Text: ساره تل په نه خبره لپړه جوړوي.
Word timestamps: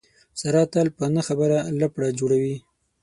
ساره 0.39 0.63
تل 0.73 0.87
په 0.97 1.05
نه 1.15 1.21
خبره 1.27 1.57
لپړه 1.81 2.07
جوړوي. 2.19 2.55